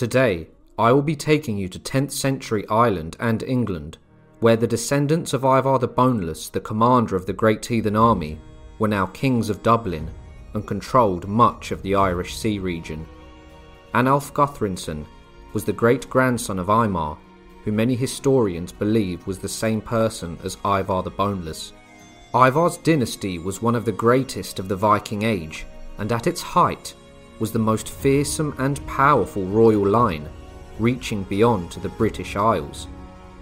[0.00, 3.98] Today, I will be taking you to 10th century Ireland and England,
[4.38, 8.40] where the descendants of Ivar the Boneless, the commander of the Great Heathen Army,
[8.78, 10.08] were now kings of Dublin
[10.54, 13.06] and controlled much of the Irish Sea region.
[13.92, 15.04] Analf Guthfrithson
[15.52, 17.18] was the great grandson of Imar,
[17.66, 21.74] who many historians believe was the same person as Ivar the Boneless.
[22.34, 25.66] Ivar's dynasty was one of the greatest of the Viking Age,
[25.98, 26.94] and at its height
[27.40, 30.28] was the most fearsome and powerful royal line,
[30.78, 32.86] reaching beyond to the British Isles.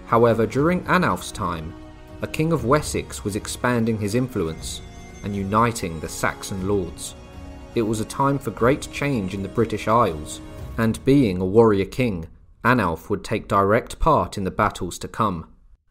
[0.07, 1.75] However, during Analf's time,
[2.23, 4.81] a king of Wessex was expanding his influence
[5.23, 7.13] and uniting the Saxon lords.
[7.75, 10.41] It was a time for great change in the British Isles,
[10.77, 12.27] and being a warrior king,
[12.63, 15.47] Analf would take direct part in the battles to come.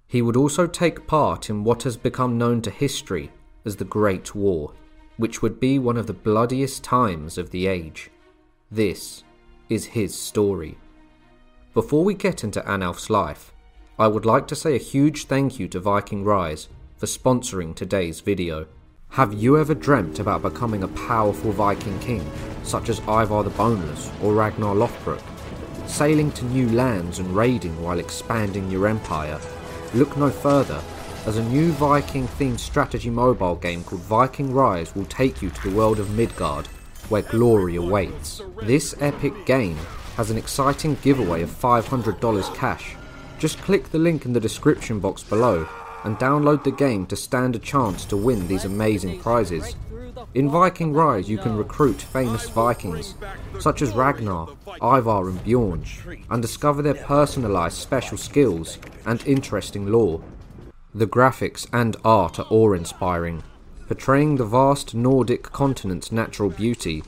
[0.07, 3.31] He would also take part in what has become known to history
[3.65, 4.73] as the Great War,
[5.19, 8.11] which would be one of the bloodiest times of the age.
[8.71, 9.25] This
[9.69, 10.79] is his story.
[11.75, 13.53] Before we get into Analf's life,
[13.99, 18.21] I would like to say a huge thank you to Viking Rise for sponsoring today's
[18.21, 18.67] video.
[19.11, 22.25] Have you ever dreamt about becoming a powerful Viking king,
[22.63, 25.23] such as Ivar the Boneless or Ragnar Lothbrok?
[25.89, 29.41] Sailing to new lands and raiding while expanding your empire?
[29.95, 30.81] Look no further,
[31.29, 35.69] as a new Viking themed strategy mobile game called Viking Rise will take you to
[35.69, 36.67] the world of Midgard,
[37.11, 38.41] where glory awaits.
[38.63, 39.77] This epic game
[40.17, 42.97] has an exciting giveaway of $500 cash.
[43.39, 45.69] Just click the link in the description box below
[46.05, 49.77] and download the game to stand a chance to win these amazing prizes.
[50.33, 53.17] In Viking Rise, you can recruit famous Vikings,
[53.59, 54.49] such as Ragnar,
[54.81, 55.85] Ivar, and Bjorn,
[56.31, 60.23] and discover their personalised special skills and interesting lore.
[60.95, 63.43] The graphics and art are awe inspiring,
[63.89, 67.05] portraying the vast Nordic continent's natural beauty.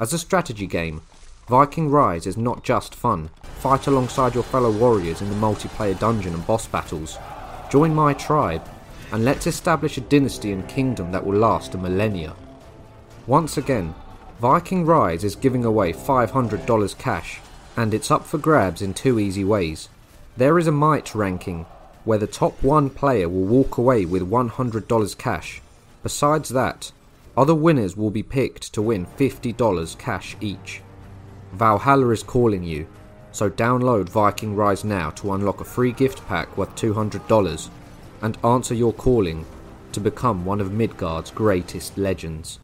[0.00, 1.02] As a strategy game,
[1.48, 3.30] Viking Rise is not just fun.
[3.60, 7.16] Fight alongside your fellow warriors in the multiplayer dungeon and boss battles.
[7.70, 8.68] Join my tribe,
[9.12, 12.34] and let's establish a dynasty and kingdom that will last a millennia.
[13.28, 13.94] Once again,
[14.40, 17.38] Viking Rise is giving away $500 cash,
[17.76, 19.88] and it's up for grabs in two easy ways.
[20.36, 21.66] There is a might ranking,
[22.06, 25.60] where the top one player will walk away with $100 cash.
[26.02, 26.92] Besides that,
[27.36, 30.80] other winners will be picked to win $50 cash each.
[31.52, 32.86] Valhalla is calling you,
[33.32, 37.68] so download Viking Rise now to unlock a free gift pack worth $200
[38.22, 39.44] and answer your calling
[39.92, 42.60] to become one of Midgard's greatest legends.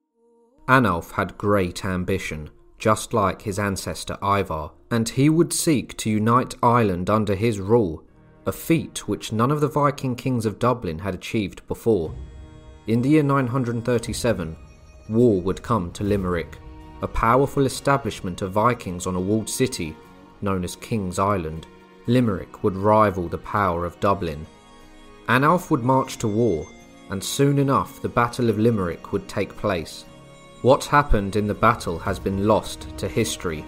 [0.68, 2.48] Analf had great ambition,
[2.78, 8.04] just like his ancestor Ivar, and he would seek to unite Ireland under his rule,
[8.46, 12.14] a feat which none of the Viking kings of Dublin had achieved before.
[12.86, 14.56] In the year 937,
[15.08, 16.58] war would come to Limerick,
[17.02, 19.96] a powerful establishment of Vikings on a walled city
[20.42, 21.66] known as King's Island.
[22.06, 24.44] Limerick would rival the power of Dublin.
[25.28, 26.66] Analf would march to war,
[27.10, 30.04] and soon enough the Battle of Limerick would take place.
[30.62, 33.64] What happened in the battle has been lost to history,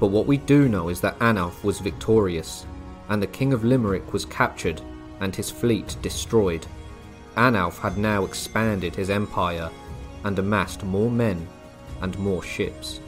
[0.00, 2.66] but what we do know is that Analf was victorious,
[3.08, 4.80] and the King of Limerick was captured
[5.20, 6.66] and his fleet destroyed.
[7.36, 9.70] Analf had now expanded his empire
[10.24, 11.46] and amassed more men
[12.00, 13.00] and more ships.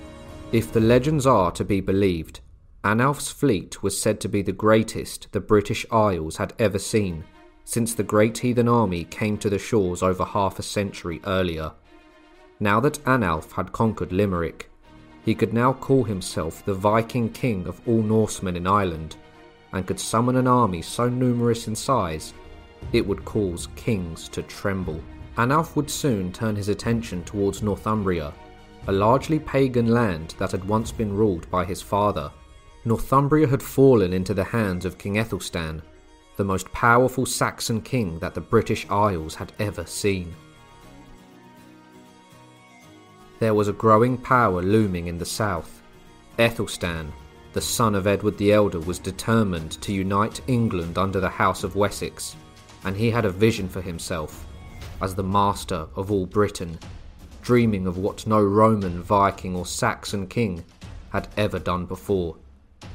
[0.52, 2.40] If the legends are to be believed,
[2.84, 7.24] Analf's fleet was said to be the greatest the British Isles had ever seen
[7.66, 11.72] since the Great Heathen Army came to the shores over half a century earlier.
[12.60, 14.70] Now that Analf had conquered Limerick,
[15.24, 19.16] he could now call himself the Viking King of all Norsemen in Ireland,
[19.72, 22.32] and could summon an army so numerous in size
[22.93, 25.00] it would cause kings to tremble.
[25.37, 28.32] Analf would soon turn his attention towards Northumbria,
[28.87, 32.31] a largely pagan land that had once been ruled by his father.
[32.84, 35.82] Northumbria had fallen into the hands of King Ethelstan,
[36.37, 40.34] the most powerful Saxon king that the British Isles had ever seen.
[43.38, 45.82] There was a growing power looming in the south.
[46.38, 47.12] Ethelstan,
[47.56, 51.75] the son of Edward the Elder, was determined to unite England under the House of
[51.75, 52.37] Wessex,
[52.85, 54.47] and he had a vision for himself
[55.00, 56.79] as the master of all Britain,
[57.41, 60.62] dreaming of what no Roman, Viking, or Saxon king
[61.08, 62.37] had ever done before.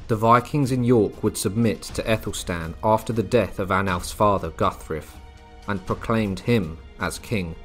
[0.06, 5.10] The Vikings in York would submit to Ethelstan after the death of Analf's father Guthfrith,
[5.66, 7.56] and proclaimed him as king.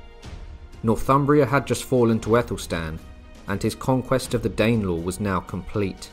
[0.81, 2.97] Northumbria had just fallen to Ethelstan,
[3.47, 6.09] and his conquest of the Danelaw was now complete.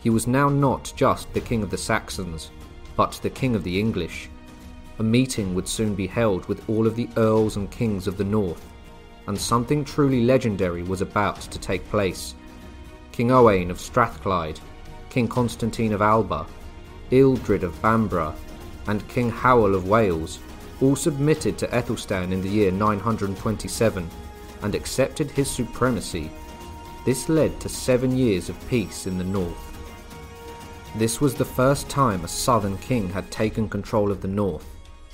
[0.00, 2.50] He was now not just the king of the Saxons,
[2.96, 4.30] but the king of the English.
[4.98, 8.24] A meeting would soon be held with all of the earls and kings of the
[8.24, 8.66] north,
[9.26, 12.34] and something truly legendary was about to take place.
[13.12, 14.60] King Owain of Strathclyde,
[15.10, 16.46] King Constantine of Alba,
[17.10, 18.34] Ealdred of Bamborough,
[18.86, 20.38] and King Howell of Wales
[20.80, 24.08] all submitted to Ethelstan in the year 927
[24.62, 26.30] and accepted his supremacy.
[27.04, 29.69] This led to seven years of peace in the north.
[30.96, 34.66] This was the first time a southern king had taken control of the north,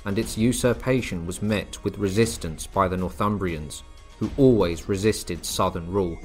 [0.05, 3.83] and its usurpation was met with resistance by the Northumbrians,
[4.17, 6.17] who always resisted southern rule.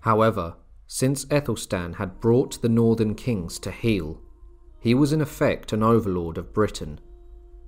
[0.00, 0.56] However,
[0.88, 4.20] since Ethelstan had brought the northern kings to heel,
[4.80, 6.98] he was in effect an overlord of Britain.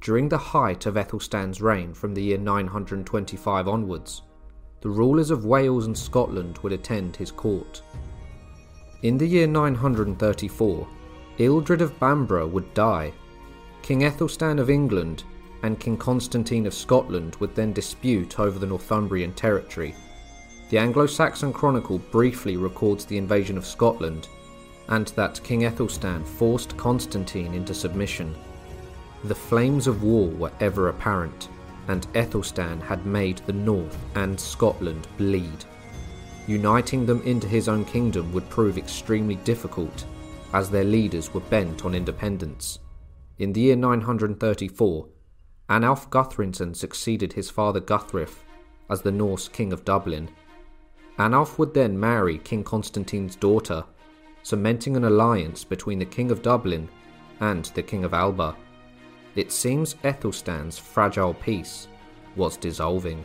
[0.01, 4.23] During the height of Ethelstan's reign from the year 925 onwards,
[4.81, 7.81] the rulers of Wales and Scotland would attend his court.
[9.03, 10.89] In the year 934,
[11.39, 13.13] Ealdred of Bamborough would die.
[13.83, 15.25] King Ethelstan of England
[15.63, 19.95] and King Constantine of Scotland would then dispute over the Northumbrian territory.
[20.71, 24.29] The Anglo Saxon Chronicle briefly records the invasion of Scotland
[24.89, 28.35] and that King Ethelstan forced Constantine into submission.
[29.25, 31.49] The flames of war were ever apparent,
[31.89, 35.65] and Ethelstan had made the North and Scotland bleed.
[36.47, 40.05] Uniting them into his own kingdom would prove extremely difficult
[40.53, 42.79] as their leaders were bent on independence.
[43.39, 45.09] In the year 934,
[45.69, 48.45] Analf Guthfrithson succeeded his father Guthfrith
[48.89, 50.29] as the Norse king of Dublin.
[51.19, 53.85] Analf would then marry King Constantine's daughter,
[54.43, 56.89] cementing an alliance between the King of Dublin
[57.41, 58.57] and the King of Alba.
[59.35, 61.89] It seems Ethelstan's fragile peace
[62.37, 63.25] was dissolving.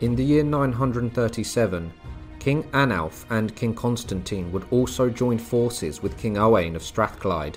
[0.00, 1.92] In the year 937,
[2.44, 7.56] King Analf and King Constantine would also join forces with King Owain of Strathclyde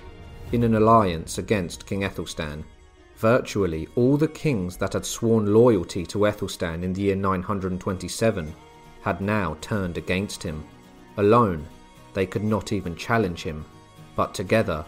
[0.54, 2.64] in an alliance against King Ethelstan.
[3.18, 8.56] Virtually all the kings that had sworn loyalty to Ethelstan in the year 927
[9.02, 10.66] had now turned against him.
[11.18, 11.68] Alone,
[12.14, 13.66] they could not even challenge him,
[14.16, 14.86] but together,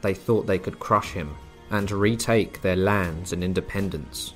[0.00, 1.36] they thought they could crush him
[1.70, 4.32] and retake their lands and independence.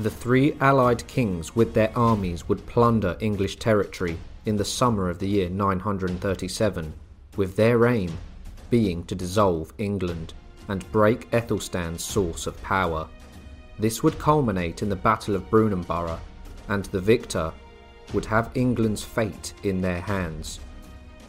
[0.00, 4.16] The three allied kings with their armies would plunder English territory
[4.46, 6.92] in the summer of the year 937,
[7.36, 8.16] with their aim
[8.70, 10.34] being to dissolve England
[10.68, 13.08] and break Ethelstan's source of power.
[13.80, 16.20] This would culminate in the Battle of Brunanburh,
[16.68, 17.52] and the victor
[18.14, 20.60] would have England's fate in their hands.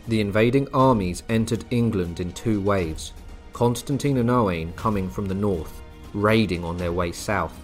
[0.08, 3.14] The invading armies entered England in two waves,
[3.52, 5.82] Constantine and Owain coming from the north,
[6.14, 7.60] raiding on their way south,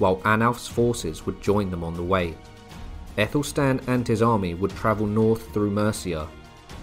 [0.00, 2.34] while Analf's forces would join them on the way.
[3.16, 6.26] Ethelstan and his army would travel north through Mercia.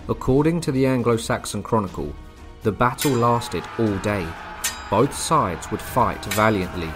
[0.07, 2.13] According to the Anglo Saxon Chronicle,
[2.61, 4.25] the battle lasted all day.
[4.89, 6.89] Both sides would fight valiantly,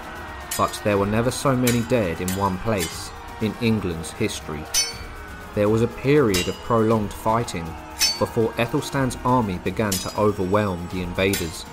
[0.58, 3.10] but there were never so many dead in one place
[3.42, 4.64] in England's history.
[5.56, 7.66] There was a period of prolonged fighting
[8.20, 11.66] before Ethelstan's army began to overwhelm the invaders.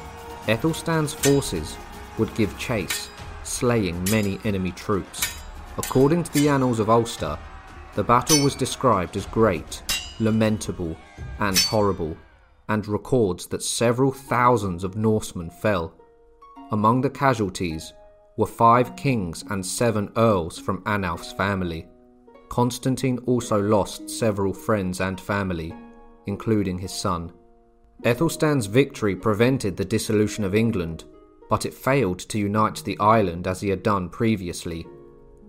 [0.48, 1.76] Ethelstan's forces
[2.16, 3.10] would give chase
[3.48, 5.34] slaying many enemy troops.
[5.78, 7.38] According to the Annals of Ulster,
[7.94, 9.82] the battle was described as great,
[10.20, 10.96] lamentable,
[11.38, 12.16] and horrible,
[12.68, 15.94] and records that several thousands of Norsemen fell.
[16.70, 17.92] Among the casualties
[18.36, 21.88] were five kings and seven earls from Analf's family.
[22.48, 25.74] Constantine also lost several friends and family,
[26.26, 27.32] including his son.
[28.04, 31.04] Ethelstan's victory prevented the dissolution of England
[31.48, 34.86] but it failed to unite the island as he had done previously.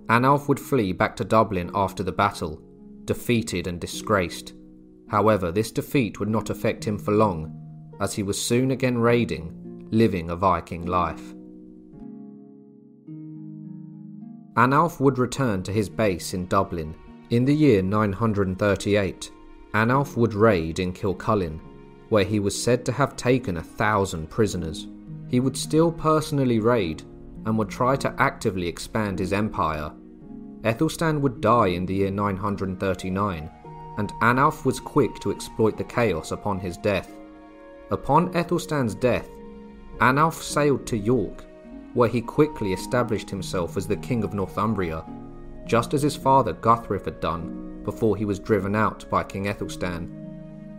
[0.09, 2.61] Analf would flee back to Dublin after the battle,
[3.05, 4.53] defeated and disgraced.
[5.07, 7.55] However, this defeat would not affect him for long,
[7.99, 11.33] as he was soon again raiding, living a Viking life.
[14.55, 16.95] Analf would return to his base in Dublin.
[17.29, 19.31] In the year 938,
[19.73, 21.61] Analf would raid in Kilcullen,
[22.09, 24.87] where he was said to have taken a thousand prisoners
[25.29, 27.03] he would still personally raid
[27.45, 29.91] and would try to actively expand his empire.
[30.63, 33.49] Ethelstan would die in the year 939,
[33.97, 37.15] and Analf was quick to exploit the chaos upon his death.
[37.91, 39.29] Upon Ethelstan's death,
[39.99, 41.45] Analf sailed to York,
[41.93, 45.05] where he quickly established himself as the king of Northumbria,
[45.65, 50.15] just as his father Guthfrith had done before he was driven out by King Ethelstan.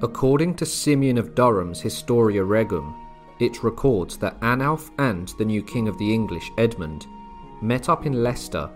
[0.02, 2.94] According to Simeon of Durham's Historia Regum,
[3.40, 7.06] it records that Analf and the new king of the English, Edmund,
[7.62, 8.70] met up in Leicester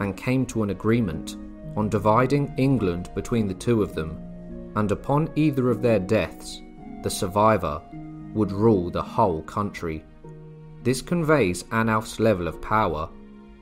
[0.00, 1.36] and came to an agreement
[1.76, 6.62] on dividing England between the two of them, and upon either of their deaths,
[7.02, 7.80] the survivor
[8.34, 10.04] would rule the whole country.
[10.82, 13.08] This conveys Analf's level of power,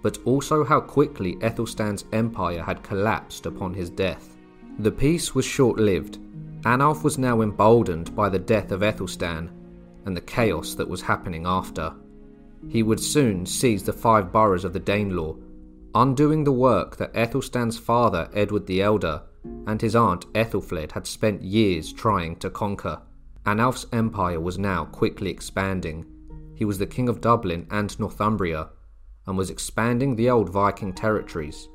[0.02, 4.36] but also how quickly Ethelstan's empire had collapsed upon his death.
[4.78, 6.18] The peace was short lived,
[6.64, 9.50] Analf was now emboldened by the death of Ethelstan
[10.06, 11.92] and the chaos that was happening after.
[12.68, 15.40] He would soon seize the five boroughs of the Danelaw,
[15.94, 19.22] undoing the work that Ethelstan's father Edward the Elder
[19.66, 23.00] and his aunt Ethelfled had spent years trying to conquer.
[23.44, 26.04] Analf's empire was now quickly expanding.
[26.54, 28.70] He was the king of Dublin and Northumbria,
[29.26, 31.68] and was expanding the old Viking territories.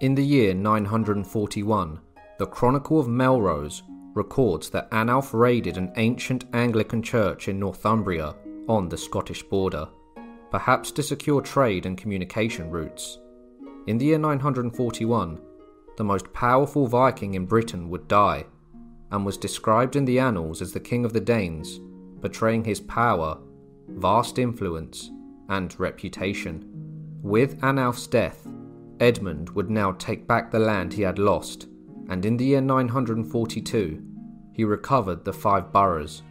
[0.00, 2.00] In the year 941,
[2.38, 3.82] the Chronicle of Melrose
[4.14, 8.34] records that Analf raided an ancient Anglican church in Northumbria
[8.68, 9.88] on the Scottish border,
[10.50, 13.18] perhaps to secure trade and communication routes.
[13.86, 15.40] In the year 941,
[15.96, 18.46] the most powerful Viking in Britain would die,
[19.10, 21.80] and was described in the annals as the King of the Danes,
[22.20, 23.38] betraying his power,
[23.88, 25.10] vast influence,
[25.48, 26.64] and reputation.
[27.22, 28.46] With Analf's death,
[29.00, 31.68] Edmund would now take back the land he had lost,
[32.08, 34.02] and in the year 942,
[34.52, 36.22] he recovered the five boroughs,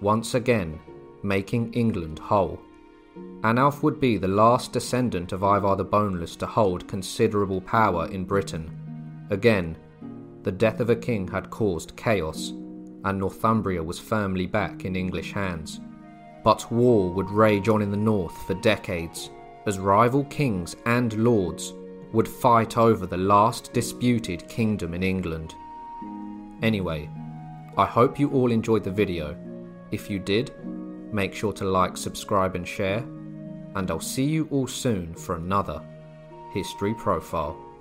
[0.00, 0.78] once again
[1.22, 2.60] making England whole.
[3.42, 8.24] Analf would be the last descendant of Ivar the Boneless to hold considerable power in
[8.24, 8.70] Britain.
[9.30, 9.76] Again,
[10.42, 12.50] the death of a king had caused chaos,
[13.04, 15.80] and Northumbria was firmly back in English hands.
[16.44, 19.30] But war would rage on in the north for decades,
[19.66, 21.72] as rival kings and lords
[22.12, 25.54] would fight over the last disputed kingdom in England.
[26.62, 27.08] Anyway,
[27.76, 29.36] I hope you all enjoyed the video.
[29.90, 30.52] If you did,
[31.12, 32.98] make sure to like, subscribe, and share,
[33.74, 35.82] and I'll see you all soon for another
[36.52, 37.71] History Profile.